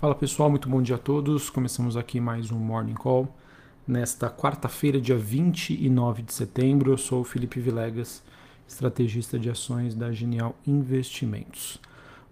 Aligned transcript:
Fala 0.00 0.14
pessoal, 0.14 0.48
muito 0.48 0.66
bom 0.66 0.80
dia 0.80 0.94
a 0.94 0.98
todos. 0.98 1.50
Começamos 1.50 1.94
aqui 1.94 2.22
mais 2.22 2.50
um 2.50 2.56
Morning 2.56 2.94
Call. 2.94 3.28
Nesta 3.86 4.30
quarta-feira, 4.30 4.98
dia 4.98 5.18
29 5.18 6.22
de 6.22 6.32
setembro, 6.32 6.90
eu 6.90 6.96
sou 6.96 7.20
o 7.20 7.24
Felipe 7.24 7.60
Vilegas, 7.60 8.22
estrategista 8.66 9.38
de 9.38 9.50
ações 9.50 9.94
da 9.94 10.10
Genial 10.10 10.56
Investimentos. 10.66 11.78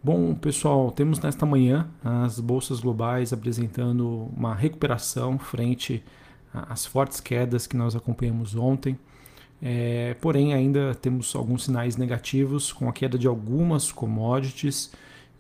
Bom, 0.03 0.35
pessoal, 0.35 0.91
temos 0.91 1.21
nesta 1.21 1.45
manhã 1.45 1.87
as 2.03 2.41
bolsas 2.41 2.81
globais 2.81 3.35
apresentando 3.35 4.31
uma 4.35 4.55
recuperação 4.55 5.39
frente 5.39 6.03
às 6.55 6.87
fortes 6.87 7.21
quedas 7.21 7.67
que 7.67 7.77
nós 7.77 7.95
acompanhamos 7.95 8.57
ontem. 8.57 8.99
É, 9.61 10.17
porém, 10.23 10.55
ainda 10.55 10.95
temos 10.95 11.37
alguns 11.37 11.65
sinais 11.65 11.99
negativos 11.99 12.73
com 12.73 12.89
a 12.89 12.95
queda 12.95 13.19
de 13.19 13.27
algumas 13.27 13.93
commodities 13.93 14.91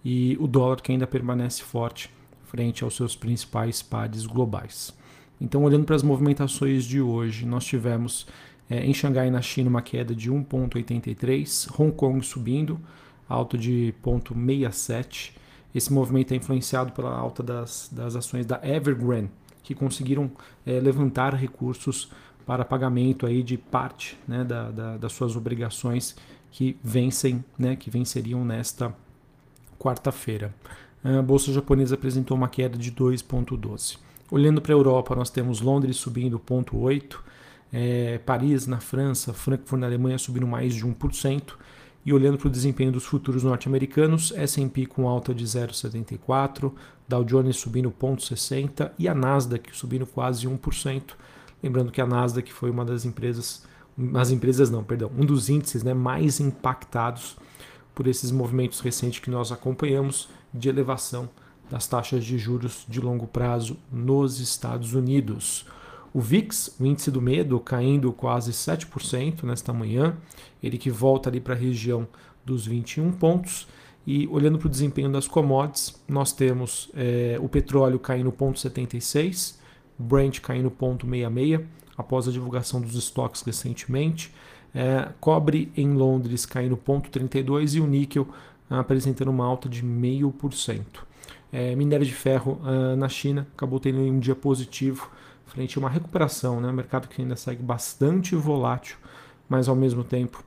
e 0.04 0.36
o 0.38 0.46
dólar 0.46 0.82
que 0.82 0.92
ainda 0.92 1.06
permanece 1.06 1.62
forte 1.62 2.17
frente 2.48 2.82
aos 2.82 2.96
seus 2.96 3.14
principais 3.14 3.82
pares 3.82 4.24
globais. 4.26 4.96
Então, 5.40 5.62
olhando 5.62 5.84
para 5.84 5.94
as 5.94 6.02
movimentações 6.02 6.84
de 6.84 7.00
hoje, 7.00 7.46
nós 7.46 7.64
tivemos 7.64 8.26
é, 8.68 8.84
em 8.84 8.92
Xangai, 8.92 9.30
na 9.30 9.40
China, 9.40 9.70
uma 9.70 9.82
queda 9.82 10.14
de 10.14 10.30
1,83, 10.30 11.68
Hong 11.78 11.92
Kong 11.92 12.24
subindo, 12.24 12.80
alta 13.28 13.56
de 13.56 13.94
0,67. 14.02 15.32
Esse 15.74 15.92
movimento 15.92 16.32
é 16.32 16.36
influenciado 16.36 16.92
pela 16.92 17.14
alta 17.14 17.42
das, 17.42 17.88
das 17.92 18.16
ações 18.16 18.46
da 18.46 18.58
Evergrande, 18.62 19.30
que 19.62 19.74
conseguiram 19.74 20.30
é, 20.66 20.80
levantar 20.80 21.34
recursos 21.34 22.10
para 22.46 22.64
pagamento 22.64 23.26
aí 23.26 23.42
de 23.42 23.58
parte 23.58 24.18
né, 24.26 24.42
da, 24.42 24.70
da, 24.70 24.96
das 24.96 25.12
suas 25.12 25.36
obrigações 25.36 26.16
que 26.50 26.78
vencem, 26.82 27.44
né, 27.58 27.76
que 27.76 27.90
venceriam 27.90 28.42
nesta 28.44 28.94
quarta-feira 29.78 30.52
a 31.02 31.22
bolsa 31.22 31.52
japonesa 31.52 31.94
apresentou 31.94 32.36
uma 32.36 32.48
queda 32.48 32.76
de 32.76 32.92
2,12. 32.92 33.98
Olhando 34.30 34.60
para 34.60 34.72
a 34.72 34.76
Europa, 34.76 35.14
nós 35.14 35.30
temos 35.30 35.60
Londres 35.60 35.96
subindo 35.96 36.38
0,8%, 36.38 37.18
é, 37.72 38.18
Paris 38.18 38.66
na 38.66 38.80
França, 38.80 39.32
Frankfurt 39.32 39.80
na 39.80 39.86
Alemanha 39.86 40.18
subindo 40.18 40.46
mais 40.46 40.74
de 40.74 40.84
1%, 40.84 41.54
e 42.04 42.12
olhando 42.12 42.38
para 42.38 42.48
o 42.48 42.50
desempenho 42.50 42.90
dos 42.90 43.04
futuros 43.04 43.44
norte-americanos, 43.44 44.32
S&P 44.34 44.86
com 44.86 45.08
alta 45.08 45.34
de 45.34 45.44
0,74%, 45.44 46.72
Dow 47.06 47.24
Jones 47.24 47.56
subindo 47.56 47.90
0,60% 47.90 48.90
e 48.98 49.08
a 49.08 49.14
Nasdaq 49.14 49.76
subindo 49.76 50.06
quase 50.06 50.46
1%. 50.46 51.02
Lembrando 51.62 51.90
que 51.90 52.00
a 52.00 52.06
Nasdaq 52.06 52.52
foi 52.52 52.70
uma 52.70 52.84
das 52.84 53.04
empresas, 53.04 53.66
as 54.14 54.30
empresas 54.30 54.70
não, 54.70 54.84
perdão, 54.84 55.10
um 55.16 55.24
dos 55.24 55.48
índices 55.48 55.82
né, 55.82 55.92
mais 55.92 56.38
impactados 56.38 57.36
por 57.94 58.06
esses 58.06 58.30
movimentos 58.30 58.80
recentes 58.80 59.18
que 59.18 59.30
nós 59.30 59.50
acompanhamos 59.50 60.28
de 60.52 60.68
elevação 60.68 61.28
das 61.70 61.86
taxas 61.86 62.24
de 62.24 62.38
juros 62.38 62.84
de 62.88 63.00
longo 63.00 63.26
prazo 63.26 63.76
nos 63.92 64.40
Estados 64.40 64.94
Unidos. 64.94 65.66
O 66.12 66.20
VIX, 66.20 66.74
o 66.80 66.86
índice 66.86 67.10
do 67.10 67.20
medo, 67.20 67.60
caindo 67.60 68.12
quase 68.12 68.50
7% 68.52 69.42
nesta 69.42 69.72
manhã, 69.72 70.16
ele 70.62 70.78
que 70.78 70.90
volta 70.90 71.28
ali 71.28 71.40
para 71.40 71.54
a 71.54 71.56
região 71.56 72.08
dos 72.44 72.66
21 72.66 73.12
pontos. 73.12 73.68
E 74.06 74.26
olhando 74.28 74.58
para 74.58 74.68
o 74.68 74.70
desempenho 74.70 75.12
das 75.12 75.28
commodities, 75.28 75.94
nós 76.08 76.32
temos 76.32 76.90
é, 76.94 77.38
o 77.40 77.48
petróleo 77.48 77.98
caindo 77.98 78.32
0,76, 78.32 79.56
Brent 79.98 80.40
caindo 80.40 80.70
0,66 80.70 81.64
após 81.96 82.26
a 82.26 82.32
divulgação 82.32 82.80
dos 82.80 82.94
estoques 82.94 83.42
recentemente. 83.42 84.32
É, 84.74 85.08
cobre 85.20 85.70
em 85.76 85.92
Londres 85.92 86.46
caindo 86.46 86.76
0,32 86.76 87.76
e 87.76 87.80
o 87.80 87.86
níquel 87.86 88.28
apresentando 88.68 89.28
uma 89.28 89.44
alta 89.44 89.68
de 89.68 89.82
0,5%. 89.82 90.84
É, 91.50 91.74
minério 91.74 92.04
de 92.04 92.12
ferro 92.12 92.60
ah, 92.62 92.94
na 92.94 93.08
China 93.08 93.46
acabou 93.56 93.80
tendo 93.80 94.00
um 94.00 94.18
dia 94.18 94.34
positivo 94.34 95.10
frente 95.46 95.78
a 95.78 95.80
uma 95.80 95.88
recuperação, 95.88 96.60
né? 96.60 96.70
mercado 96.70 97.08
que 97.08 97.22
ainda 97.22 97.34
segue 97.34 97.62
bastante 97.62 98.36
volátil, 98.36 98.96
mas 99.48 99.68
ao 99.68 99.74
mesmo 99.74 100.04
tempo 100.04 100.44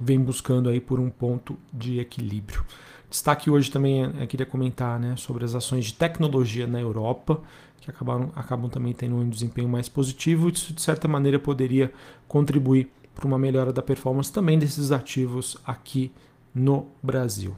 vem 0.00 0.18
buscando 0.18 0.68
aí 0.68 0.80
por 0.80 0.98
um 0.98 1.10
ponto 1.10 1.56
de 1.72 2.00
equilíbrio. 2.00 2.64
Destaque 3.08 3.48
hoje 3.48 3.70
também 3.70 4.10
é, 4.18 4.26
queria 4.26 4.46
comentar 4.46 4.98
né, 4.98 5.14
sobre 5.16 5.44
as 5.44 5.54
ações 5.54 5.84
de 5.84 5.94
tecnologia 5.94 6.66
na 6.66 6.80
Europa, 6.80 7.40
que 7.80 7.90
acabaram, 7.90 8.32
acabam 8.34 8.68
também 8.68 8.92
tendo 8.92 9.14
um 9.14 9.28
desempenho 9.28 9.68
mais 9.68 9.88
positivo, 9.88 10.48
e 10.48 10.52
isso 10.52 10.72
de 10.72 10.82
certa 10.82 11.06
maneira 11.06 11.38
poderia 11.38 11.92
contribuir 12.26 12.90
para 13.14 13.26
uma 13.26 13.38
melhora 13.38 13.72
da 13.72 13.82
performance 13.82 14.32
também 14.32 14.58
desses 14.58 14.90
ativos 14.90 15.56
aqui 15.64 16.10
no 16.54 16.88
Brasil. 17.02 17.56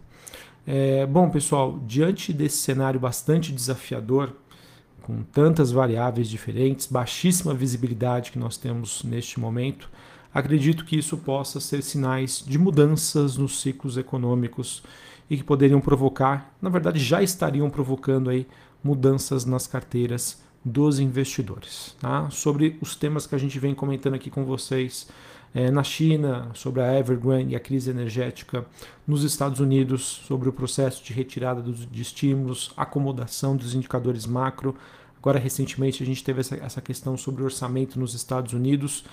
É, 0.67 1.07
bom, 1.07 1.31
pessoal, 1.31 1.79
diante 1.87 2.33
desse 2.33 2.57
cenário 2.57 2.99
bastante 2.99 3.53
desafiador, 3.53 4.33
com 5.03 5.23
tantas 5.23 5.71
variáveis 5.71 6.29
diferentes, 6.29 6.87
baixíssima 6.87 7.55
visibilidade 7.55 8.33
que 8.33 8.39
nós 8.39 8.57
temos 8.57 9.05
neste 9.05 9.39
momento, 9.39 9.89
acredito 10.35 10.85
que 10.85 10.99
isso 10.99 11.17
possa 11.19 11.61
ser 11.61 11.83
sinais 11.83 12.45
de 12.45 12.59
mudanças 12.59 13.37
nos 13.37 13.61
ciclos 13.61 13.97
econômicos 13.97 14.83
e 15.31 15.37
que 15.37 15.45
poderiam 15.45 15.81
provocar, 15.81 16.53
na 16.61 16.69
verdade 16.69 16.99
já 16.99 17.23
estariam 17.23 17.71
provocando 17.71 18.31
aí 18.31 18.47
mudanças 18.83 19.45
nas 19.45 19.67
carteiras 19.69 20.43
dos 20.65 20.99
investidores. 20.99 21.95
Tá? 22.01 22.29
Sobre 22.31 22.77
os 22.81 22.97
temas 22.97 23.27
que 23.27 23.35
a 23.37 23.39
gente 23.39 23.59
vem 23.61 23.75
comentando 23.75 24.15
aqui 24.15 24.31
com 24.31 24.45
vocês 24.45 25.09
é, 25.55 25.71
na 25.71 25.83
China, 25.83 26.51
sobre 26.55 26.83
a 26.83 26.99
Evergrande 26.99 27.53
e 27.53 27.57
a 27.57 27.61
crise 27.61 27.91
energética, 27.91 28.67
nos 29.07 29.25
Estados 29.25 29.61
Unidos, 29.61 30.03
sobre 30.03 30.49
o 30.49 30.53
processo 30.53 31.03
de 31.03 31.13
retirada 31.13 31.63
dos, 31.63 31.91
de 31.91 32.03
estímulos, 32.03 32.73
acomodação 32.77 33.57
dos 33.57 33.75
indicadores 33.75 34.27
macro. 34.27 34.77
Agora, 35.19 35.39
recentemente, 35.39 36.03
a 36.03 36.07
gente 36.07 36.23
teve 36.23 36.41
essa, 36.41 36.57
essa 36.57 36.81
questão 36.81 37.17
sobre 37.17 37.43
orçamento 37.43 37.99
nos 37.99 38.15
Estados 38.15 38.53
Unidos. 38.53 39.05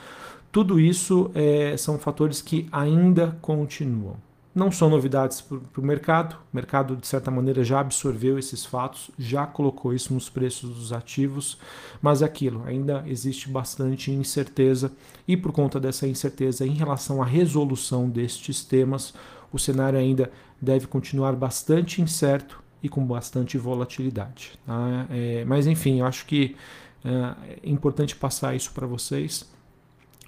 Tudo 0.51 0.79
isso 0.79 1.31
é, 1.33 1.75
são 1.77 1.97
fatores 1.97 2.41
que 2.41 2.67
ainda 2.71 3.37
continuam. 3.41 4.17
Não 4.55 4.71
são 4.71 4.87
novidades 4.87 5.41
para 5.41 5.81
o 5.81 5.83
mercado, 5.83 6.35
o 6.53 6.55
mercado 6.55 6.95
de 6.95 7.07
certa 7.07 7.31
maneira 7.31 7.63
já 7.63 7.79
absorveu 7.79 8.37
esses 8.37 8.63
fatos, 8.63 9.09
já 9.17 9.47
colocou 9.47 9.95
isso 9.95 10.13
nos 10.13 10.29
preços 10.29 10.69
dos 10.69 10.93
ativos, 10.93 11.57
mas 11.99 12.21
é 12.21 12.25
aquilo, 12.25 12.63
ainda 12.63 13.03
existe 13.07 13.49
bastante 13.49 14.11
incerteza 14.11 14.91
e 15.27 15.35
por 15.35 15.51
conta 15.51 15.79
dessa 15.79 16.07
incerteza 16.07 16.67
em 16.67 16.73
relação 16.73 17.19
à 17.19 17.25
resolução 17.25 18.07
destes 18.07 18.63
temas, 18.63 19.15
o 19.51 19.57
cenário 19.57 19.97
ainda 19.97 20.31
deve 20.61 20.85
continuar 20.85 21.35
bastante 21.35 21.99
incerto 21.99 22.61
e 22.83 22.87
com 22.87 23.03
bastante 23.03 23.57
volatilidade. 23.57 24.51
Tá? 24.67 25.07
É, 25.09 25.43
mas 25.45 25.65
enfim, 25.65 26.01
eu 26.01 26.05
acho 26.05 26.27
que 26.27 26.55
é, 27.03 27.57
é 27.63 27.69
importante 27.69 28.15
passar 28.15 28.55
isso 28.55 28.71
para 28.71 28.85
vocês, 28.85 29.51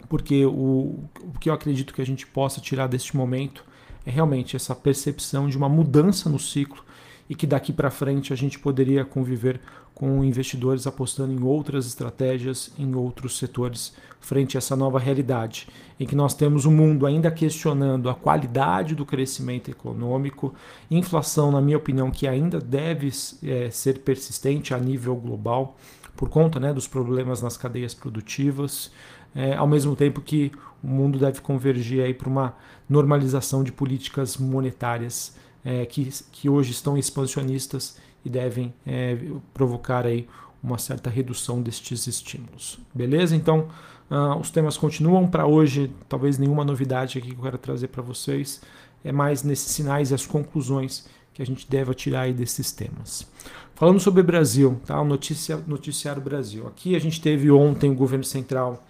porque 0.09 0.45
o, 0.47 0.99
o 1.21 1.39
que 1.39 1.47
eu 1.47 1.53
acredito 1.53 1.93
que 1.93 2.01
a 2.01 2.05
gente 2.05 2.25
possa 2.25 2.59
tirar 2.59 2.87
deste 2.87 3.15
momento 3.15 3.63
é 4.05 4.11
realmente 4.11 4.55
essa 4.55 4.75
percepção 4.75 5.47
de 5.47 5.57
uma 5.57 5.69
mudança 5.69 6.29
no 6.29 6.39
ciclo 6.39 6.83
e 7.29 7.35
que 7.35 7.47
daqui 7.47 7.73
para 7.73 7.89
frente 7.89 8.31
a 8.31 8.35
gente 8.35 8.59
poderia 8.59 9.03
conviver 9.03 9.59
com 9.93 10.23
investidores 10.23 10.85
apostando 10.85 11.33
em 11.33 11.41
outras 11.41 11.87
estratégias, 11.87 12.71
em 12.77 12.93
outros 12.93 13.37
setores, 13.37 13.93
frente 14.19 14.57
a 14.57 14.59
essa 14.59 14.75
nova 14.75 14.99
realidade, 14.99 15.67
em 15.99 16.05
que 16.05 16.15
nós 16.15 16.33
temos 16.33 16.65
um 16.65 16.71
mundo 16.71 17.05
ainda 17.05 17.31
questionando 17.31 18.09
a 18.09 18.13
qualidade 18.13 18.93
do 18.93 19.05
crescimento 19.05 19.71
econômico, 19.71 20.53
inflação, 20.91 21.51
na 21.51 21.61
minha 21.61 21.77
opinião, 21.77 22.11
que 22.11 22.27
ainda 22.27 22.59
deve 22.59 23.09
é, 23.43 23.69
ser 23.71 23.99
persistente 23.99 24.73
a 24.73 24.77
nível 24.77 25.15
global, 25.15 25.77
por 26.15 26.29
conta 26.29 26.59
né, 26.59 26.73
dos 26.73 26.87
problemas 26.87 27.41
nas 27.41 27.55
cadeias 27.55 27.93
produtivas, 27.93 28.91
é, 29.35 29.53
ao 29.53 29.67
mesmo 29.67 29.95
tempo 29.95 30.21
que 30.21 30.51
o 30.81 30.87
mundo 30.87 31.19
deve 31.19 31.41
convergir 31.41 32.15
para 32.17 32.29
uma 32.29 32.55
normalização 32.87 33.63
de 33.63 33.71
políticas 33.71 34.37
monetárias 34.37 35.35
é, 35.63 35.85
que, 35.85 36.09
que 36.31 36.47
hoje 36.47 36.71
estão 36.71 36.97
expansionistas 36.97 37.97
e 38.23 38.29
devem 38.29 38.73
é, 38.85 39.17
provocar 39.53 40.05
aí 40.05 40.27
uma 40.65 40.77
certa 40.77 41.09
redução 41.09 41.61
destes 41.61 42.07
estímulos. 42.07 42.79
Beleza? 42.93 43.35
Então, 43.35 43.67
uh, 44.09 44.39
os 44.39 44.49
temas 44.49 44.77
continuam 44.77 45.27
para 45.27 45.45
hoje, 45.45 45.91
talvez 46.09 46.39
nenhuma 46.39 46.65
novidade 46.65 47.19
aqui 47.19 47.31
que 47.31 47.37
eu 47.37 47.43
quero 47.43 47.57
trazer 47.57 47.89
para 47.89 48.01
vocês, 48.01 48.61
é 49.03 49.11
mais 49.11 49.43
nesses 49.43 49.71
sinais 49.71 50.09
e 50.09 50.15
as 50.15 50.25
conclusões 50.25 51.07
que 51.33 51.41
a 51.41 51.45
gente 51.45 51.69
deve 51.69 51.93
tirar 51.93 52.21
aí 52.21 52.33
desses 52.33 52.71
temas. 52.71 53.29
Falando 53.75 53.99
sobre 53.99 54.23
Brasil, 54.23 54.81
tá? 54.85 54.99
o 54.99 55.05
notícia, 55.05 55.57
noticiário 55.67 56.21
Brasil. 56.21 56.65
Aqui 56.65 56.95
a 56.95 56.99
gente 56.99 57.21
teve 57.21 57.51
ontem 57.51 57.91
o 57.91 57.93
governo 57.93 58.23
central 58.23 58.83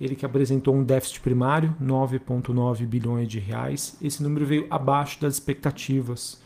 ele 0.00 0.14
que 0.14 0.24
apresentou 0.24 0.74
um 0.74 0.84
déficit 0.84 1.20
primário, 1.20 1.74
9,9 1.82 2.86
bilhões 2.86 3.28
de 3.28 3.38
reais. 3.38 3.96
Esse 4.00 4.22
número 4.22 4.46
veio 4.46 4.66
abaixo 4.70 5.20
das 5.20 5.34
expectativas. 5.34 6.40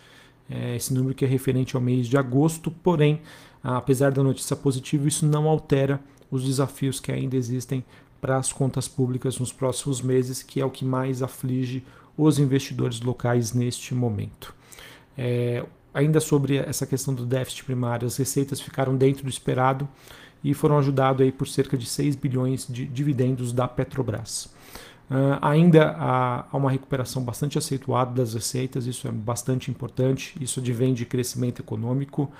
É, 0.49 0.77
esse 0.77 0.93
número 0.93 1.15
que 1.15 1.25
é 1.25 1.29
referente 1.29 1.77
ao 1.77 1.83
mês 1.83 2.07
de 2.07 2.17
agosto, 2.17 2.71
porém, 2.71 3.21
apesar 3.63 4.11
da 4.11 4.23
notícia 4.23 4.57
positiva, 4.57 5.07
isso 5.07 5.27
não 5.27 5.49
altera 5.49 6.01
os 6.31 6.45
desafios 6.45 6.99
que 6.99 7.13
ainda 7.13 7.37
existem 7.37 7.85
para 8.21 8.39
as 8.39 8.53
contas 8.53 8.89
públicas 8.89 9.39
nos 9.39 9.53
próximos 9.53 10.01
meses, 10.01 10.43
que 10.43 10.61
é 10.61 10.65
o 10.65 10.71
que 10.71 10.85
mais 10.85 11.23
aflige 11.23 11.85
os 12.17 12.39
investidores 12.39 13.01
locais 13.01 13.53
neste 13.53 13.95
momento. 13.95 14.55
É, 15.17 15.65
ainda 15.93 16.21
sobre 16.21 16.57
essa 16.57 16.87
questão 16.87 17.13
do 17.13 17.27
déficit 17.27 17.65
primário, 17.65 18.07
as 18.07 18.17
receitas 18.17 18.61
ficaram 18.61 18.97
dentro 18.97 19.25
do 19.25 19.29
esperado 19.29 19.89
e 20.43 20.55
foram 20.55 20.79
ajudados 20.79 21.23
aí 21.23 21.33
por 21.33 21.47
cerca 21.49 21.77
de 21.77 21.87
6 21.87 22.17
bilhões 22.17 22.67
de 22.69 22.87
dividendos 22.87 23.53
da 23.53 23.69
Petrobras. 23.69 24.51
Uh, 25.11 25.37
ainda 25.43 25.91
há, 25.91 26.47
há, 26.51 26.57
uma 26.57 26.71
recuperação 26.71 27.23
bastante 27.23 27.59
acentuada 27.59 28.13
das 28.13 28.33
receitas, 28.33 28.87
isso 28.87 29.07
é 29.07 29.13
bastante 29.13 29.71
importante, 29.71 30.35
isso 30.41 30.59
advém 30.59 30.95
de 30.95 31.05
crescimento 31.05 31.61
econômico 31.61 32.33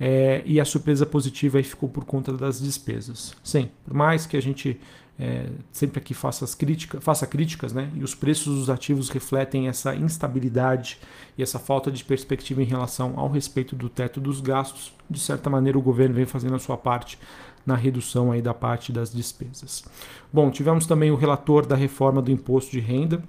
é, 0.00 0.42
e 0.44 0.58
a 0.58 0.64
surpresa 0.64 1.06
positiva 1.06 1.58
aí 1.58 1.62
ficou 1.62 1.88
por 1.88 2.04
conta 2.04 2.32
das 2.32 2.60
despesas. 2.60 3.32
Sim, 3.44 3.70
por 3.84 3.94
mais 3.94 4.26
que 4.26 4.36
a 4.36 4.42
gente 4.42 4.80
é, 5.18 5.46
sempre 5.72 5.98
aqui 5.98 6.12
faça, 6.12 6.44
as 6.44 6.54
crítica, 6.54 7.00
faça 7.00 7.26
críticas, 7.26 7.72
né, 7.72 7.90
e 7.94 8.04
os 8.04 8.14
preços 8.14 8.58
dos 8.58 8.70
ativos 8.70 9.08
refletem 9.08 9.68
essa 9.68 9.94
instabilidade 9.94 10.98
e 11.38 11.42
essa 11.42 11.58
falta 11.58 11.90
de 11.90 12.04
perspectiva 12.04 12.62
em 12.62 12.66
relação 12.66 13.14
ao 13.18 13.28
respeito 13.28 13.74
do 13.74 13.88
teto 13.88 14.20
dos 14.20 14.40
gastos, 14.40 14.92
de 15.08 15.18
certa 15.18 15.48
maneira 15.48 15.78
o 15.78 15.82
governo 15.82 16.14
vem 16.14 16.26
fazendo 16.26 16.54
a 16.54 16.58
sua 16.58 16.76
parte 16.76 17.18
na 17.64 17.74
redução 17.74 18.30
aí 18.30 18.40
da 18.40 18.54
parte 18.54 18.92
das 18.92 19.12
despesas. 19.12 19.84
Bom, 20.32 20.50
tivemos 20.50 20.86
também 20.86 21.10
o 21.10 21.16
relator 21.16 21.66
da 21.66 21.74
reforma 21.74 22.22
do 22.22 22.30
imposto 22.30 22.70
de 22.70 22.80
renda, 22.80 23.22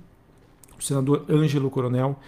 o 0.78 0.84
senador 0.84 1.26
Ângelo 1.30 1.72
Coronel, 1.72 2.20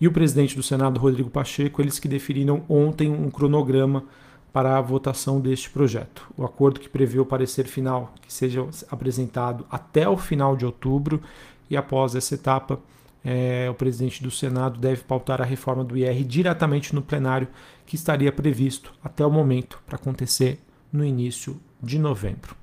e 0.00 0.06
o 0.06 0.12
presidente 0.12 0.56
do 0.56 0.62
Senado, 0.62 0.98
Rodrigo 0.98 1.28
Pacheco, 1.28 1.82
eles 1.82 1.98
que 1.98 2.08
definiram 2.08 2.62
ontem 2.68 3.10
um 3.10 3.30
cronograma 3.30 4.04
para 4.52 4.76
a 4.76 4.80
votação 4.80 5.40
deste 5.40 5.70
projeto. 5.70 6.26
O 6.36 6.44
acordo 6.44 6.80
que 6.80 6.88
prevê 6.88 7.18
o 7.18 7.26
parecer 7.26 7.66
final 7.66 8.12
que 8.22 8.32
seja 8.32 8.66
apresentado 8.90 9.66
até 9.70 10.08
o 10.08 10.16
final 10.16 10.56
de 10.56 10.64
outubro 10.64 11.22
e 11.70 11.76
após 11.76 12.14
essa 12.14 12.34
etapa, 12.34 12.80
é, 13.24 13.68
o 13.70 13.74
presidente 13.74 14.22
do 14.22 14.30
Senado 14.30 14.78
deve 14.78 15.02
pautar 15.02 15.42
a 15.42 15.44
reforma 15.44 15.84
do 15.84 15.96
IR 15.96 16.24
diretamente 16.24 16.94
no 16.94 17.02
plenário, 17.02 17.48
que 17.84 17.94
estaria 17.94 18.32
previsto 18.32 18.92
até 19.02 19.24
o 19.24 19.30
momento 19.30 19.82
para 19.86 19.96
acontecer 19.96 20.60
no 20.92 21.04
início 21.04 21.60
de 21.82 21.98
novembro. 21.98 22.56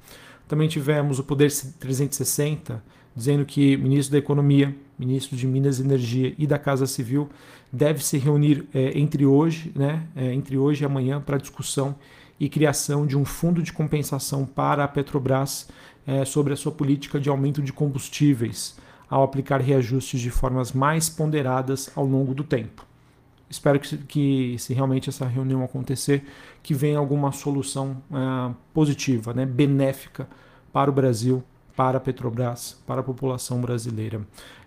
Também 0.47 0.67
tivemos 0.67 1.19
o 1.19 1.23
Poder 1.23 1.51
360 1.51 2.83
dizendo 3.15 3.45
que 3.45 3.75
o 3.75 3.79
ministro 3.79 4.11
da 4.11 4.17
Economia, 4.17 4.75
ministro 4.99 5.37
de 5.37 5.47
Minas 5.47 5.79
e 5.79 5.83
Energia 5.83 6.35
e 6.37 6.45
da 6.45 6.59
Casa 6.59 6.85
Civil 6.85 7.29
deve 7.71 8.03
se 8.03 8.17
reunir 8.17 8.67
é, 8.73 8.97
entre 8.99 9.25
hoje, 9.25 9.71
né, 9.73 10.03
é, 10.15 10.33
entre 10.33 10.57
hoje 10.57 10.83
e 10.83 10.85
amanhã 10.85 11.21
para 11.21 11.37
discussão 11.37 11.95
e 12.39 12.49
criação 12.49 13.07
de 13.07 13.17
um 13.17 13.23
fundo 13.23 13.63
de 13.63 13.71
compensação 13.71 14.45
para 14.45 14.83
a 14.83 14.87
Petrobras 14.87 15.69
é, 16.05 16.25
sobre 16.25 16.53
a 16.53 16.57
sua 16.57 16.71
política 16.71 17.19
de 17.19 17.29
aumento 17.29 17.61
de 17.61 17.71
combustíveis, 17.71 18.75
ao 19.09 19.23
aplicar 19.23 19.61
reajustes 19.61 20.19
de 20.19 20.29
formas 20.29 20.73
mais 20.73 21.09
ponderadas 21.09 21.89
ao 21.95 22.05
longo 22.05 22.33
do 22.33 22.43
tempo. 22.43 22.85
Espero 23.49 23.79
que, 23.79 23.97
que, 23.97 24.55
se 24.57 24.73
realmente 24.73 25.09
essa 25.09 25.25
reunião 25.25 25.63
acontecer, 25.63 26.25
que 26.63 26.73
venha 26.73 26.97
alguma 26.97 27.31
solução 27.31 28.01
uh, 28.09 28.55
positiva, 28.73 29.33
né, 29.33 29.45
benéfica 29.45 30.27
para 30.73 30.89
o 30.89 30.93
Brasil, 30.93 31.43
para 31.75 31.97
a 31.97 32.01
Petrobras, 32.01 32.81
para 32.87 33.01
a 33.01 33.03
população 33.03 33.61
brasileira. 33.61 34.21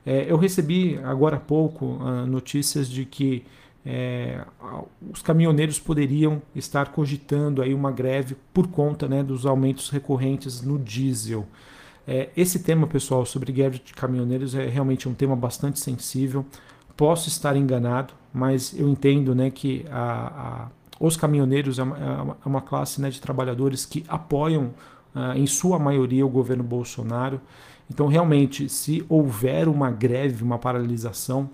É, 0.06 0.30
eu 0.30 0.36
recebi 0.36 0.98
agora 1.04 1.36
há 1.36 1.40
pouco 1.40 1.86
uh, 1.86 2.26
notícias 2.26 2.88
de 2.88 3.04
que 3.04 3.44
é, 3.84 4.44
os 5.10 5.22
caminhoneiros 5.22 5.80
poderiam 5.80 6.42
estar 6.54 6.92
cogitando 6.92 7.62
aí 7.62 7.72
uma 7.72 7.90
greve 7.90 8.36
por 8.52 8.68
conta 8.68 9.08
né, 9.08 9.22
dos 9.22 9.46
aumentos 9.46 9.88
recorrentes 9.88 10.60
no 10.60 10.78
diesel. 10.78 11.46
É, 12.06 12.28
esse 12.36 12.60
tema, 12.60 12.86
pessoal, 12.86 13.24
sobre 13.24 13.52
greve 13.52 13.80
de 13.84 13.92
caminhoneiros 13.92 14.54
é 14.54 14.66
realmente 14.66 15.08
um 15.08 15.14
tema 15.14 15.36
bastante 15.36 15.78
sensível. 15.78 16.44
Posso 16.98 17.28
estar 17.28 17.54
enganado, 17.56 18.12
mas 18.34 18.76
eu 18.76 18.88
entendo 18.88 19.32
né, 19.32 19.52
que 19.52 19.86
a, 19.88 20.26
a, 20.26 20.68
os 20.98 21.16
caminhoneiros 21.16 21.78
é 21.78 21.84
uma, 21.84 22.36
é 22.44 22.48
uma 22.48 22.60
classe 22.60 23.00
né, 23.00 23.08
de 23.08 23.20
trabalhadores 23.20 23.86
que 23.86 24.04
apoiam, 24.08 24.74
uh, 25.14 25.32
em 25.36 25.46
sua 25.46 25.78
maioria, 25.78 26.26
o 26.26 26.28
governo 26.28 26.64
Bolsonaro. 26.64 27.40
Então, 27.88 28.08
realmente, 28.08 28.68
se 28.68 29.06
houver 29.08 29.68
uma 29.68 29.92
greve, 29.92 30.42
uma 30.42 30.58
paralisação, 30.58 31.48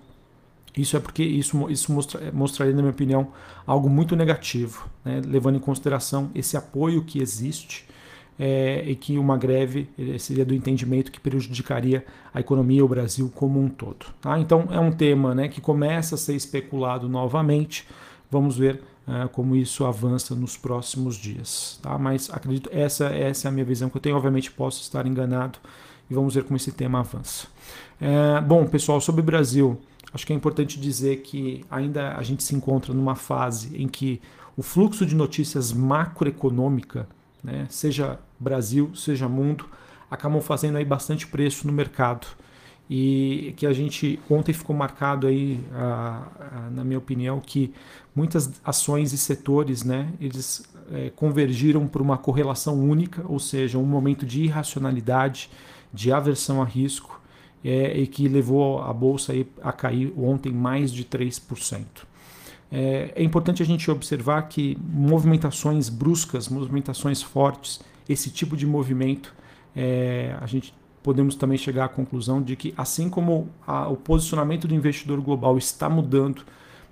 isso 0.75 0.97
é 0.97 1.01
porque 1.01 1.23
isso, 1.23 1.71
isso 1.71 1.93
mostra, 1.93 2.33
mostraria, 2.33 2.75
na 2.75 2.81
minha 2.81 2.93
opinião, 2.93 3.29
algo 3.67 3.91
muito 3.91 4.17
negativo, 4.17 4.89
né, 5.05 5.21
levando 5.23 5.57
em 5.57 5.61
consideração 5.61 6.31
esse 6.35 6.57
apoio 6.57 7.05
que 7.05 7.21
existe 7.21 7.87
é, 8.39 8.83
e 8.87 8.97
que 8.97 9.19
uma 9.19 9.37
greve 9.37 9.89
seria 10.19 10.45
do 10.45 10.55
entendimento 10.55 11.13
que 11.13 11.21
prejudicaria 11.21 12.05
a 12.33 12.41
economia 12.41 12.85
o 12.85 12.89
Brasil 12.89 13.31
como 13.35 13.61
um 13.61 13.69
todo. 13.69 14.07
Tá? 14.21 14.39
Então 14.39 14.69
é 14.71 14.79
um 14.79 14.91
tema 14.91 15.35
né, 15.35 15.49
que 15.49 15.61
começa 15.61 16.17
a 16.17 16.19
ser 16.19 16.35
especulado 16.35 17.09
novamente. 17.09 17.87
Vamos 18.31 18.57
ver 18.57 18.83
é, 19.07 19.29
como 19.29 19.55
isso 19.55 19.85
avança 19.85 20.35
nos 20.35 20.57
próximos 20.57 21.17
dias. 21.17 21.79
Tá? 21.83 21.97
Mas 21.99 22.31
acredito 22.33 22.69
essa 22.73 23.07
essa 23.07 23.47
é 23.47 23.49
a 23.49 23.53
minha 23.53 23.65
visão 23.65 23.89
que 23.89 23.97
eu 23.97 24.01
tenho. 24.01 24.17
Obviamente 24.17 24.51
posso 24.51 24.83
estar 24.83 25.07
enganado 25.07 25.59
e 26.11 26.15
vamos 26.15 26.35
ver 26.35 26.45
como 26.45 26.57
esse 26.57 26.73
tema 26.73 27.01
avança. 27.01 27.47
É, 28.01 28.41
bom, 28.41 28.67
pessoal, 28.67 29.01
sobre 29.01 29.21
o 29.21 29.25
Brasil, 29.25 29.79
acho 30.13 30.27
que 30.27 30.33
é 30.33 30.37
importante 30.37 30.81
dizer 30.81 31.19
que 31.19 31.65
ainda 31.71 32.17
a 32.17 32.23
gente 32.23 32.43
se 32.43 32.55
encontra 32.55 32.93
numa 32.93 33.15
fase 33.15 33.81
em 33.81 33.87
que 33.87 34.21
o 34.57 34.63
fluxo 34.63 35.05
de 35.07 35.15
notícias 35.15 35.73
macroeconômica 35.73 37.09
né, 37.45 37.67
seja 37.69 38.19
Brasil, 38.41 38.91
seja 38.97 39.29
mundo, 39.29 39.67
acabam 40.11 40.41
fazendo 40.41 40.77
aí 40.77 40.85
bastante 40.85 41.27
preço 41.27 41.67
no 41.67 41.73
mercado. 41.73 42.27
E 42.89 43.55
que 43.57 43.67
a 43.67 43.73
gente 43.73 44.21
ontem 44.29 44.53
ficou 44.53 44.77
marcado 44.77 45.27
aí, 45.27 45.59
a, 45.73 46.27
a, 46.39 46.71
na 46.71 46.85
minha 46.85 46.99
opinião, 46.99 47.41
que 47.41 47.73
muitas 48.15 48.61
ações 48.63 49.13
e 49.13 49.19
setores, 49.19 49.83
né, 49.83 50.13
eles 50.21 50.65
é, 50.93 51.11
convergiram 51.11 51.87
para 51.87 52.03
uma 52.03 52.19
correlação 52.19 52.79
única, 52.79 53.25
ou 53.27 53.39
seja, 53.39 53.79
um 53.79 53.85
momento 53.85 54.27
de 54.27 54.43
irracionalidade, 54.43 55.51
de 55.93 56.13
aversão 56.13 56.61
a 56.61 56.65
risco, 56.65 57.21
é, 57.65 57.99
e 57.99 58.07
que 58.07 58.29
levou 58.29 58.83
a 58.83 58.93
bolsa 58.93 59.33
aí 59.33 59.47
a 59.63 59.73
cair 59.73 60.13
ontem 60.17 60.53
mais 60.53 60.93
de 60.93 61.05
3%. 61.05 61.85
É, 62.71 63.13
é 63.15 63.23
importante 63.23 63.63
a 63.63 63.67
gente 63.67 63.91
observar 63.91 64.43
que 64.43 64.77
movimentações 64.81 65.89
bruscas, 65.89 66.49
movimentações 66.49 67.23
fortes, 67.23 67.81
esse 68.09 68.31
tipo 68.31 68.57
de 68.57 68.67
movimento, 68.67 69.35
é, 69.75 70.37
a 70.41 70.47
gente 70.47 70.75
podemos 71.03 71.35
também 71.35 71.59
chegar 71.59 71.85
à 71.85 71.89
conclusão 71.89 72.43
de 72.43 72.57
que, 72.57 72.73
assim 72.77 73.11
como 73.11 73.51
a, 73.67 73.89
o 73.89 73.97
posicionamento 73.97 74.67
do 74.67 74.75
investidor 74.75 75.21
global 75.21 75.59
está 75.59 75.89
mudando, 75.89 76.43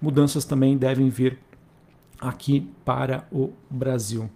mudanças 0.01 0.45
também 0.45 0.77
devem 0.77 1.09
vir 1.09 1.39
aqui 2.21 2.71
para 2.85 3.27
o 3.33 3.53
Brasil. 3.71 4.31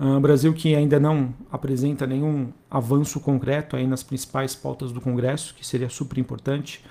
Uh, 0.00 0.18
Brasil 0.18 0.52
que 0.52 0.74
ainda 0.74 0.98
não 0.98 1.32
apresenta 1.50 2.06
nenhum 2.06 2.52
avanço 2.68 3.20
concreto 3.20 3.76
aí 3.76 3.86
nas 3.86 4.02
principais 4.02 4.56
pautas 4.56 4.90
do 4.90 5.00
Congresso, 5.00 5.54
que 5.54 5.64
seria 5.64 5.88
super 5.88 6.18
importante, 6.18 6.84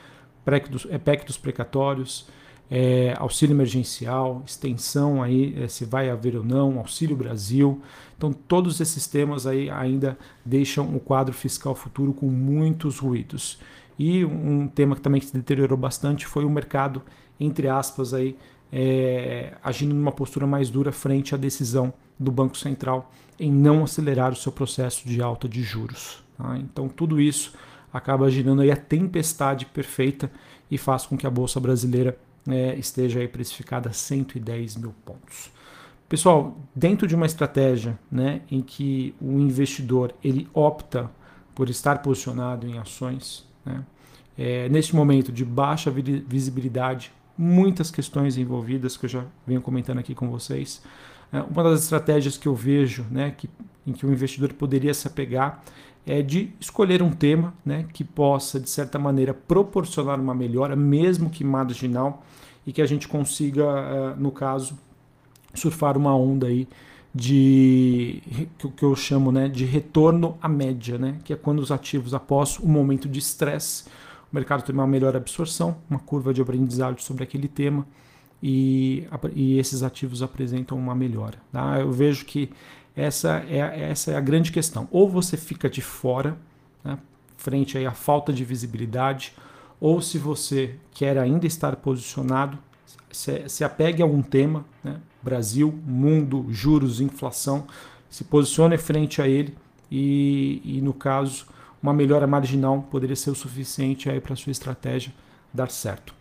PEC 0.45 0.69
dos, 0.69 0.88
é 0.89 0.98
PEC 0.98 1.25
dos 1.25 1.38
precatórios, 1.38 2.27
é, 2.74 3.13
auxílio 3.18 3.54
emergencial, 3.54 4.42
extensão 4.48 5.22
aí, 5.22 5.62
é, 5.62 5.68
se 5.68 5.84
vai 5.84 6.10
haver 6.10 6.38
ou 6.38 6.44
não, 6.44 6.80
auxílio 6.80 7.18
Brasil. 7.18 7.82
Então, 8.18 8.32
todos 8.32 8.80
esses 8.80 9.06
temas 9.08 9.46
aí 9.46 9.70
ainda 9.70 10.18
deixam 10.46 10.96
o 10.96 11.00
quadro 11.00 11.34
fiscal 11.34 11.75
futuro 11.75 12.13
com 12.13 12.28
muitos 12.28 13.00
ruídos. 13.00 13.60
E 14.00 14.24
um 14.24 14.70
tema 14.70 14.96
que 14.96 15.01
também 15.01 15.20
se 15.20 15.34
deteriorou 15.34 15.78
bastante 15.78 16.25
foi 16.25 16.46
o 16.46 16.50
mercado, 16.50 17.01
entre 17.38 17.68
aspas, 17.68 18.13
aí, 18.13 18.38
é, 18.72 19.54
agindo 19.62 19.94
numa 19.94 20.13
postura 20.13 20.48
mais 20.48 20.70
dura 20.70 20.94
frente 20.94 21.36
à 21.36 21.38
decisão 21.38 21.94
do 22.18 22.32
Banco 22.32 22.58
Central 22.58 23.12
em 23.38 23.51
não 23.51 23.84
acelerar 23.84 24.32
o 24.32 24.36
seu 24.36 24.51
processo 24.51 25.06
de 25.10 25.22
alta 25.22 25.50
de 25.50 25.62
juros. 25.62 26.24
Tá? 26.38 26.58
Então, 26.58 26.88
tudo 26.88 27.20
isso 27.20 27.54
acaba 27.92 28.32
girando 28.32 28.62
aí 28.62 28.72
a 28.72 28.78
tempestade 28.78 29.66
perfeita 29.66 30.32
e 30.70 30.78
faz 30.78 31.06
com 31.06 31.18
que 31.18 31.28
a 31.28 31.30
Bolsa 31.30 31.60
Brasileira 31.60 32.18
é, 32.48 32.75
esteja 32.75 33.19
aí 33.19 33.27
precificada 33.27 33.89
a 33.89 33.93
110 33.93 34.77
mil 34.77 34.93
pontos. 35.05 35.51
Pessoal, 36.07 36.57
dentro 36.75 37.07
de 37.07 37.15
uma 37.15 37.25
estratégia 37.25 37.98
né, 38.12 38.41
em 38.51 38.62
que 38.62 39.15
o 39.21 39.39
investidor 39.39 40.13
ele 40.24 40.48
opta 40.53 41.10
por 41.55 41.69
estar 41.69 42.01
posicionado 42.01 42.67
em 42.67 42.77
ações, 42.77 43.48
né, 43.65 43.83
é, 44.38 44.67
neste 44.69 44.95
momento 44.95 45.31
de 45.31 45.45
baixa 45.45 45.89
visibilidade, 45.91 47.12
muitas 47.38 47.89
questões 47.89 48.38
envolvidas 48.38 48.98
que 48.98 49.05
eu 49.05 49.10
já 49.10 49.25
venho 49.48 49.62
comentando 49.62 50.00
aqui 50.00 50.13
com 50.13 50.29
vocês. 50.29 50.81
É, 51.31 51.41
uma 51.41 51.63
das 51.63 51.83
estratégias 51.83 52.38
que 52.38 52.48
eu 52.48 52.55
vejo 52.55 53.05
né, 53.10 53.31
que, 53.31 53.50
em 53.88 53.93
que 53.93 54.05
o 54.05 54.12
investidor 54.12 54.51
poderia 54.53 54.93
se 54.93 55.07
apegar 55.07 55.63
é 56.05 56.22
de 56.22 56.51
escolher 56.60 57.01
um 57.01 57.12
tema 57.12 57.53
né, 57.65 57.86
que 57.93 58.03
possa, 58.03 58.60
de 58.60 58.70
certa 58.70 58.98
maneira, 58.98 59.34
proporcionar 59.34 60.20
uma 60.20 60.34
melhora, 60.34 60.75
mesmo 60.75 61.29
que 61.29 61.43
marginal, 61.43 62.24
e 62.65 62.72
que 62.72 62.81
a 62.81 62.86
gente 62.86 63.08
consiga, 63.08 63.63
eh, 63.63 64.15
no 64.17 64.31
caso, 64.31 64.77
surfar 65.53 65.98
uma 65.98 66.15
onda 66.15 66.48
aí 66.48 66.67
de 67.13 68.22
que 68.77 68.84
eu 68.84 68.96
chamo 68.96 69.31
né, 69.31 69.50
de 69.50 69.65
retorno 69.65 70.38
à 70.41 70.48
média, 70.48 70.98
né, 70.98 71.17
que 71.24 71.34
é 71.34 71.36
quando 71.36 71.60
os 71.60 71.72
ativos, 71.72 72.13
após 72.13 72.60
um 72.60 72.67
momento 72.67 73.10
de 73.10 73.20
estresse, 73.20 73.86
o 74.31 74.36
mercado 74.36 74.63
tem 74.63 74.74
uma 74.74 74.88
melhor 74.88 75.15
absorção, 75.15 75.77
uma 75.89 76.00
curva 76.00 76.34
de 76.34 76.41
aprendizado 76.41 77.00
sobre 77.01 77.24
aquele 77.24 77.48
tema, 77.48 77.86
e, 78.41 79.05
e 79.36 79.60
esses 79.60 79.84
ativos 79.84 80.24
apresentam 80.24 80.77
uma 80.77 80.96
melhora. 80.96 81.38
Tá? 81.51 81.79
Eu 81.79 81.91
vejo 81.91 82.25
que 82.25 82.50
essa 82.95 83.43
é, 83.50 83.89
essa 83.89 84.12
é 84.12 84.15
a 84.15 84.21
grande 84.21 84.51
questão. 84.51 84.88
Ou 84.91 85.10
você 85.10 85.38
fica 85.38 85.69
de 85.69 85.81
fora, 85.81 86.38
né, 86.83 86.98
frente 87.38 87.77
aí 87.77 87.86
à 87.86 87.91
falta 87.91 88.31
de 88.33 88.43
visibilidade, 88.43 89.33
ou 89.79 90.01
se 90.01 90.17
você 90.17 90.75
quer 90.93 91.17
ainda 91.17 91.48
estar 91.48 91.75
posicionado, 91.77 92.57
se, 93.12 93.48
se 93.50 93.63
apegue 93.63 94.01
a 94.01 94.05
um 94.05 94.21
tema, 94.21 94.65
né, 94.83 95.00
Brasil, 95.21 95.74
mundo, 95.86 96.48
juros, 96.50 97.01
inflação, 97.01 97.67
se 98.10 98.24
posicione 98.24 98.77
frente 98.77 99.21
a 99.21 99.27
ele 99.27 99.55
e, 99.89 100.62
e 100.63 100.81
no 100.81 100.93
caso, 100.93 101.45
uma 101.81 101.93
melhora 101.93 102.27
marginal 102.27 102.88
poderia 102.91 103.15
ser 103.15 103.31
o 103.31 103.36
suficiente 103.36 104.10
para 104.19 104.36
sua 104.36 104.51
estratégia 104.51 105.13
dar 105.53 105.69
certo. 105.69 106.13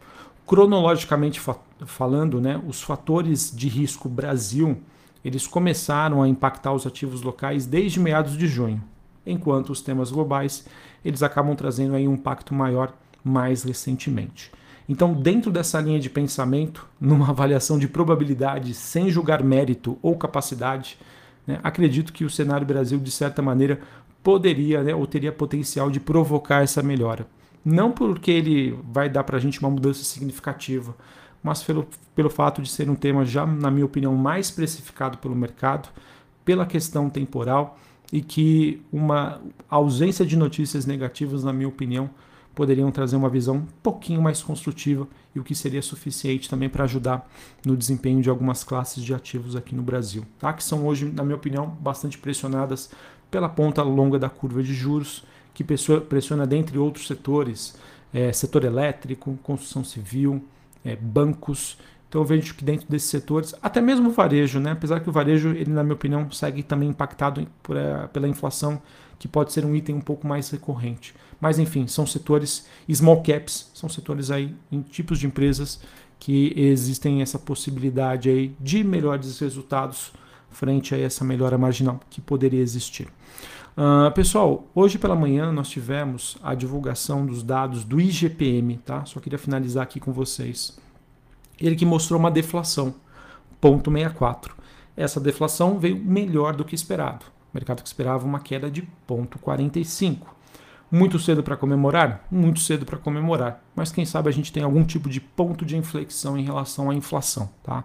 Cronologicamente 0.46 1.38
fa 1.38 1.56
falando, 1.86 2.40
né, 2.40 2.60
os 2.66 2.82
fatores 2.82 3.50
de 3.54 3.66
risco 3.66 4.06
Brasil 4.06 4.78
eles 5.24 5.46
começaram 5.46 6.22
a 6.22 6.28
impactar 6.28 6.72
os 6.72 6.86
ativos 6.86 7.22
locais 7.22 7.66
desde 7.66 8.00
meados 8.00 8.36
de 8.36 8.46
junho, 8.46 8.82
enquanto 9.26 9.70
os 9.70 9.80
temas 9.80 10.10
globais 10.10 10.66
eles 11.04 11.22
acabam 11.22 11.54
trazendo 11.54 11.94
aí 11.94 12.06
um 12.06 12.14
impacto 12.14 12.54
maior 12.54 12.92
mais 13.24 13.62
recentemente. 13.62 14.50
Então, 14.88 15.12
dentro 15.12 15.52
dessa 15.52 15.80
linha 15.80 16.00
de 16.00 16.10
pensamento, 16.10 16.86
numa 17.00 17.30
avaliação 17.30 17.78
de 17.78 17.86
probabilidade 17.86 18.74
sem 18.74 19.08
julgar 19.10 19.42
mérito 19.42 19.98
ou 20.02 20.16
capacidade, 20.16 20.98
né, 21.46 21.60
acredito 21.62 22.12
que 22.12 22.24
o 22.24 22.30
cenário 22.30 22.66
Brasil, 22.66 22.98
de 22.98 23.10
certa 23.10 23.40
maneira, 23.40 23.80
poderia 24.22 24.82
né, 24.82 24.94
ou 24.94 25.06
teria 25.06 25.32
potencial 25.32 25.90
de 25.90 26.00
provocar 26.00 26.62
essa 26.62 26.82
melhora. 26.82 27.26
Não 27.64 27.92
porque 27.92 28.30
ele 28.30 28.78
vai 28.84 29.08
dar 29.08 29.24
para 29.24 29.36
a 29.36 29.40
gente 29.40 29.60
uma 29.60 29.70
mudança 29.70 30.02
significativa, 30.02 30.96
mas 31.42 31.62
pelo, 31.62 31.86
pelo 32.14 32.30
fato 32.30 32.62
de 32.62 32.70
ser 32.70 32.88
um 32.88 32.94
tema 32.94 33.24
já, 33.24 33.46
na 33.46 33.70
minha 33.70 33.86
opinião, 33.86 34.14
mais 34.14 34.50
precificado 34.50 35.18
pelo 35.18 35.34
mercado, 35.34 35.88
pela 36.44 36.66
questão 36.66 37.08
temporal 37.08 37.78
e 38.12 38.20
que 38.20 38.82
uma 38.92 39.40
ausência 39.68 40.24
de 40.26 40.36
notícias 40.36 40.84
negativas, 40.86 41.44
na 41.44 41.52
minha 41.52 41.68
opinião, 41.68 42.10
poderiam 42.54 42.90
trazer 42.90 43.16
uma 43.16 43.28
visão 43.28 43.56
um 43.56 43.66
pouquinho 43.82 44.20
mais 44.20 44.42
construtiva 44.42 45.06
e 45.34 45.40
o 45.40 45.44
que 45.44 45.54
seria 45.54 45.80
suficiente 45.80 46.48
também 46.48 46.68
para 46.68 46.84
ajudar 46.84 47.28
no 47.64 47.76
desempenho 47.76 48.20
de 48.20 48.28
algumas 48.28 48.64
classes 48.64 49.02
de 49.02 49.14
ativos 49.14 49.54
aqui 49.54 49.74
no 49.74 49.82
Brasil, 49.82 50.26
tá? 50.38 50.52
que 50.52 50.64
são 50.64 50.86
hoje, 50.86 51.06
na 51.06 51.22
minha 51.22 51.36
opinião, 51.36 51.66
bastante 51.80 52.18
pressionadas 52.18 52.90
pela 53.30 53.48
ponta 53.48 53.82
longa 53.82 54.18
da 54.18 54.28
curva 54.28 54.62
de 54.62 54.74
juros, 54.74 55.24
que 55.62 55.64
pressiona, 56.08 56.46
dentre 56.46 56.78
outros 56.78 57.06
setores, 57.06 57.76
é, 58.14 58.32
setor 58.32 58.64
elétrico, 58.64 59.38
construção 59.42 59.84
civil, 59.84 60.42
é, 60.84 60.96
bancos. 60.96 61.76
Então 62.08 62.22
eu 62.22 62.24
vejo 62.24 62.54
que 62.54 62.64
dentro 62.64 62.88
desses 62.88 63.10
setores, 63.10 63.54
até 63.62 63.80
mesmo 63.80 64.08
o 64.08 64.12
varejo, 64.12 64.58
né? 64.58 64.72
apesar 64.72 65.00
que 65.00 65.08
o 65.10 65.12
varejo, 65.12 65.50
ele, 65.50 65.70
na 65.70 65.82
minha 65.82 65.94
opinião, 65.94 66.30
segue 66.30 66.62
também 66.62 66.88
impactado 66.88 67.46
por, 67.62 67.76
é, 67.76 68.06
pela 68.06 68.26
inflação, 68.26 68.80
que 69.18 69.28
pode 69.28 69.52
ser 69.52 69.66
um 69.66 69.76
item 69.76 69.96
um 69.96 70.00
pouco 70.00 70.26
mais 70.26 70.48
recorrente. 70.48 71.14
Mas 71.38 71.58
enfim, 71.58 71.86
são 71.86 72.06
setores 72.06 72.66
small 72.90 73.22
caps, 73.22 73.70
são 73.74 73.88
setores 73.88 74.30
aí 74.30 74.54
em 74.72 74.80
tipos 74.80 75.18
de 75.18 75.26
empresas 75.26 75.80
que 76.18 76.52
existem 76.56 77.20
essa 77.22 77.38
possibilidade 77.38 78.30
aí 78.30 78.54
de 78.58 78.82
melhores 78.82 79.38
resultados 79.38 80.12
frente 80.50 80.94
a 80.94 80.98
essa 80.98 81.24
melhora 81.24 81.56
marginal 81.56 82.00
que 82.10 82.20
poderia 82.20 82.60
existir. 82.60 83.08
Uh, 83.76 84.10
pessoal, 84.12 84.68
hoje 84.74 84.98
pela 84.98 85.14
manhã 85.14 85.52
nós 85.52 85.68
tivemos 85.68 86.36
a 86.42 86.54
divulgação 86.54 87.24
dos 87.24 87.42
dados 87.42 87.84
do 87.84 88.00
IGPM, 88.00 88.78
tá? 88.78 89.04
Só 89.04 89.20
queria 89.20 89.38
finalizar 89.38 89.84
aqui 89.84 90.00
com 90.00 90.12
vocês. 90.12 90.78
Ele 91.58 91.76
que 91.76 91.86
mostrou 91.86 92.18
uma 92.18 92.30
deflação, 92.30 92.94
0,64. 93.62 94.50
Essa 94.96 95.20
deflação 95.20 95.78
veio 95.78 95.96
melhor 95.96 96.56
do 96.56 96.64
que 96.64 96.74
esperado. 96.74 97.26
O 97.52 97.56
mercado 97.56 97.82
que 97.82 97.88
esperava 97.88 98.26
uma 98.26 98.40
queda 98.40 98.70
de 98.70 98.82
0,45. 99.08 100.18
Muito 100.90 101.18
cedo 101.20 101.42
para 101.42 101.56
comemorar? 101.56 102.26
Muito 102.30 102.58
cedo 102.58 102.84
para 102.84 102.98
comemorar. 102.98 103.62
Mas 103.76 103.92
quem 103.92 104.04
sabe 104.04 104.28
a 104.28 104.32
gente 104.32 104.52
tem 104.52 104.64
algum 104.64 104.82
tipo 104.82 105.08
de 105.08 105.20
ponto 105.20 105.64
de 105.64 105.76
inflexão 105.76 106.36
em 106.36 106.42
relação 106.42 106.90
à 106.90 106.94
inflação, 106.94 107.48
tá? 107.62 107.84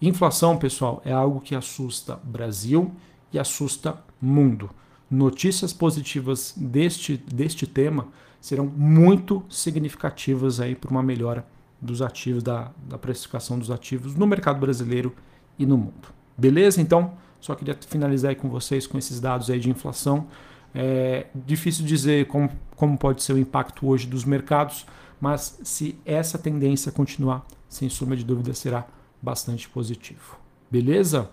Inflação, 0.00 0.56
pessoal, 0.56 1.02
é 1.04 1.12
algo 1.12 1.40
que 1.40 1.54
assusta 1.54 2.20
Brasil 2.22 2.94
e 3.32 3.38
assusta 3.38 3.98
mundo 4.20 4.70
notícias 5.10 5.72
positivas 5.72 6.54
deste, 6.56 7.16
deste 7.16 7.66
tema 7.66 8.08
serão 8.40 8.66
muito 8.66 9.44
significativas 9.48 10.60
aí 10.60 10.74
para 10.74 10.90
uma 10.90 11.02
melhora 11.02 11.46
dos 11.80 12.02
ativos, 12.02 12.42
da, 12.42 12.70
da 12.88 12.98
precificação 12.98 13.58
dos 13.58 13.70
ativos 13.70 14.14
no 14.14 14.26
mercado 14.26 14.58
brasileiro 14.58 15.14
e 15.58 15.66
no 15.66 15.76
mundo. 15.76 16.08
Beleza? 16.36 16.80
Então, 16.80 17.14
só 17.40 17.54
queria 17.54 17.76
finalizar 17.88 18.30
aí 18.30 18.36
com 18.36 18.48
vocês 18.48 18.86
com 18.86 18.98
esses 18.98 19.20
dados 19.20 19.50
aí 19.50 19.60
de 19.60 19.70
inflação. 19.70 20.26
É 20.74 21.26
difícil 21.34 21.84
dizer 21.84 22.26
como, 22.26 22.50
como 22.74 22.98
pode 22.98 23.22
ser 23.22 23.32
o 23.32 23.38
impacto 23.38 23.86
hoje 23.86 24.06
dos 24.06 24.24
mercados, 24.24 24.86
mas 25.20 25.58
se 25.62 25.98
essa 26.04 26.38
tendência 26.38 26.92
continuar, 26.92 27.46
sem 27.68 27.88
sombra 27.88 28.16
de 28.16 28.24
dúvida, 28.24 28.52
será 28.52 28.86
bastante 29.22 29.68
positivo. 29.68 30.38
Beleza? 30.70 31.30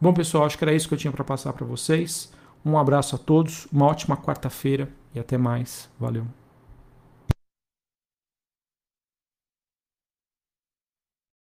Bom, 0.00 0.12
pessoal, 0.12 0.44
acho 0.44 0.56
que 0.56 0.64
era 0.64 0.74
isso 0.74 0.88
que 0.88 0.94
eu 0.94 0.98
tinha 0.98 1.12
para 1.12 1.24
passar 1.24 1.52
para 1.52 1.66
vocês. 1.66 2.32
Um 2.66 2.76
abraço 2.76 3.14
a 3.14 3.18
todos, 3.18 3.68
uma 3.72 3.86
ótima 3.86 4.16
quarta-feira 4.16 4.88
e 5.14 5.20
até 5.20 5.38
mais. 5.38 5.88
Valeu. 6.00 6.26